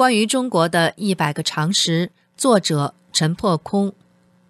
[0.00, 3.92] 关于中国的一百个常识，作者陈破空，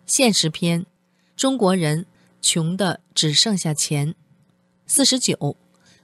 [0.07, 0.87] 现实篇：
[1.35, 2.07] 中国人
[2.41, 4.15] 穷的只剩下钱。
[4.87, 5.57] 四十九，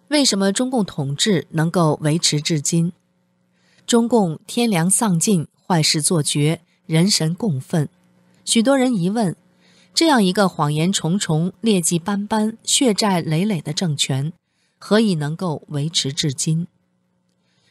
[0.09, 2.91] 为什么中共统治能够维持至今？
[3.87, 7.89] 中共天良丧尽，坏事做绝，人神共愤。
[8.45, 9.37] 许多人疑问：
[9.95, 14.33] 这样一个谎言重重、劣迹斑斑、血债累累的政权，
[14.81, 16.67] 何以能够维持至今？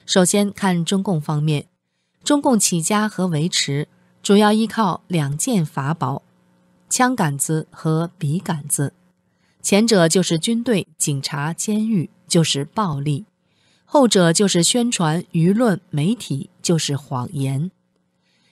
[0.06, 1.68] 首先看中共方面，
[2.24, 3.88] 中共起家和维持
[4.22, 6.22] 主要依靠两件法宝：
[6.90, 8.94] 枪杆子和笔杆子。
[9.64, 13.26] 前者就是军队、警察、监狱，就是暴力；
[13.84, 17.72] 后者就是宣传、舆论、媒体，就是谎言。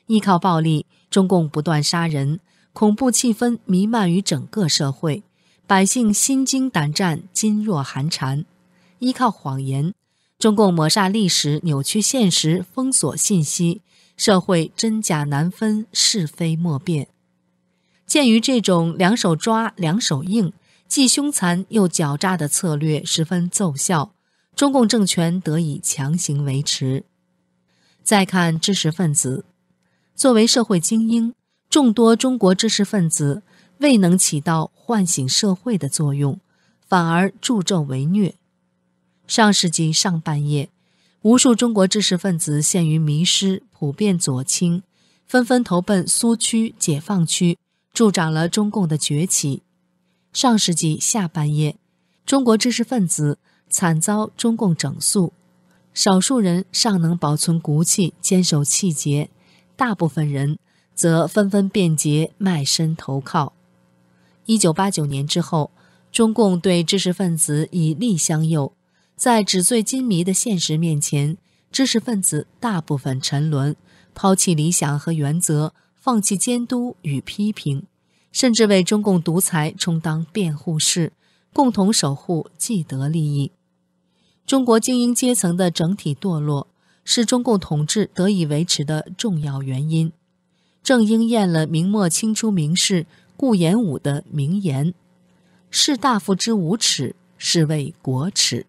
[0.08, 2.40] 依靠暴力，中共不断杀人，
[2.74, 5.24] 恐怖气氛弥漫于整个社会，
[5.68, 8.44] 百姓心惊胆战、噤若寒蝉；
[8.98, 9.94] 依靠谎言。
[10.40, 13.82] 中共抹杀历史，扭曲现实，封锁信息，
[14.18, 17.08] 社会真假难分，是非莫辨。
[18.06, 20.52] 鉴于这种两手抓、两手硬，
[20.88, 24.14] 既凶残又狡诈的策略十分奏效，
[24.56, 27.06] 中共政权得以强行维持。
[28.04, 29.46] 再看知识分子，
[30.14, 31.34] 作为社会精英，
[31.70, 33.44] 众多中国知识分子
[33.78, 36.40] 未能起到唤醒社会的作用，
[36.86, 38.36] 反而助纣为虐。
[39.28, 40.70] 上世纪上半叶，
[41.22, 44.84] 无数中国知识分子陷于迷失，普遍左倾，
[45.26, 47.58] 纷纷投奔苏区、解放区，
[47.94, 49.64] 助长了中共的崛起。
[50.34, 51.78] 上世纪下半叶，
[52.26, 53.38] 中国知识分子
[53.70, 55.32] 惨遭中共整肃，
[55.94, 59.30] 少数人尚能保存骨气，坚守气节，
[59.76, 60.58] 大部分人
[60.94, 63.54] 则纷纷变节，卖身投靠。
[64.46, 65.72] 一九八九年之后，
[66.12, 68.74] 中共对知识分子以利相诱。
[69.16, 71.38] 在纸醉金迷的现实面前，
[71.72, 73.76] 知识分子大部分沉沦，
[74.14, 77.86] 抛弃理想和原则，放弃监督与批评，
[78.32, 81.14] 甚至为中共独裁充当辩护士，
[81.54, 83.52] 共同守护既得利益。
[84.46, 86.68] 中国精英阶层的整体堕落，
[87.06, 90.12] 是中共统治得以维持的重要原因，
[90.84, 93.06] 正应验了明末清初名士
[93.38, 94.94] 顾炎武的名言
[95.72, 98.66] ：“士大夫之无耻，是为国耻。”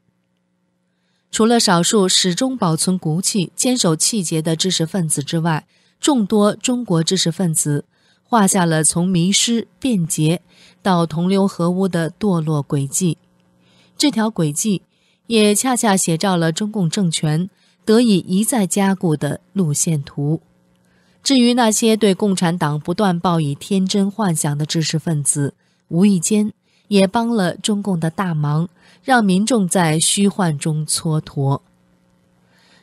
[1.35, 5.67] 除了少数始终保存骨气、坚守气节的知识分子之外，
[5.99, 7.87] 众多中国知识分子
[8.23, 10.43] 画下了从迷失、变节
[10.81, 13.19] 到同流合污的堕落轨迹。
[13.99, 14.83] 这条轨迹
[15.27, 17.51] 也恰恰写照了中共政权
[17.85, 20.41] 得以一再加固的路线图。
[21.21, 25.55] 至于那些对共产党不断抱以天真幻想的知识分子，
[25.89, 26.53] 无意间。
[26.89, 28.69] 也帮了中共的大忙，
[29.03, 31.61] 让民众在虚幻中蹉跎。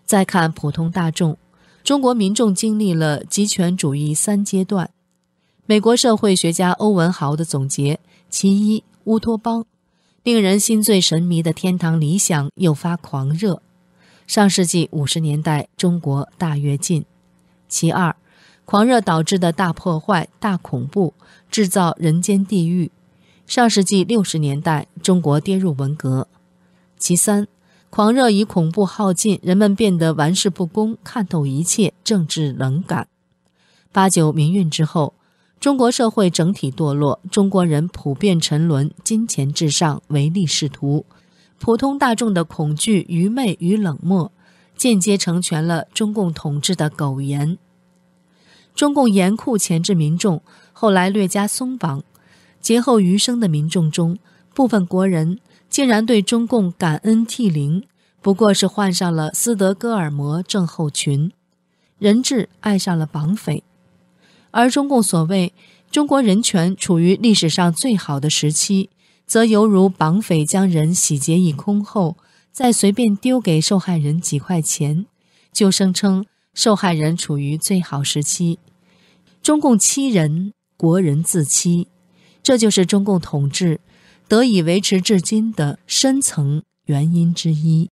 [0.06, 1.38] 再看普通大众，
[1.84, 4.90] 中国民众经历了极权主义三阶段。
[5.66, 9.66] 美国社会学家欧文豪的总结：其一，乌托邦，
[10.23, 13.61] 令人心醉神迷的天堂理想诱发狂热，
[14.28, 17.03] 上世纪五十年代中国大跃进；
[17.69, 18.16] 其二，
[18.66, 21.13] 狂热导致的大破坏、大恐怖，
[21.50, 22.91] 制造人间地狱。
[23.51, 26.29] 上世纪六十年代，中国跌入文革。
[26.97, 27.50] 其三，
[27.89, 33.09] 狂热与恐怖耗尽，人们变得玩世不恭，看透一切，政治冷感。
[33.91, 35.16] 八九民运之后，
[35.59, 41.06] 中国社会整体堕落，中国人普遍沉沦，金钱至上，唯利是图，
[41.59, 44.31] 普通大众的恐惧、愚昧与冷漠，
[44.78, 47.57] 间接成全了中共统治的苟延。
[48.73, 50.41] 中共严酷钳制民众，
[50.72, 52.01] 后来略加松绑。
[52.61, 54.17] 劫后余生的民众中，
[54.53, 55.39] 部分国人
[55.69, 57.83] 竟然对中共感恩涕零，
[58.22, 61.31] 不过是患上了斯德哥尔摩症候群，
[61.97, 63.63] 人质爱上了绑匪。
[64.51, 65.53] 而中共所谓
[65.89, 68.89] 中国人权处于历史上最好的时期，
[69.25, 72.17] 则犹如绑匪将人洗劫一空后，
[72.51, 75.05] 再随便丢给受害人几块钱，
[75.51, 78.59] 就声称受害人处于最好时期。
[79.41, 81.87] 中共欺人，国人自欺。
[82.43, 83.79] 这就是中共统治
[84.28, 87.90] 得以维持至今的深层原因之一。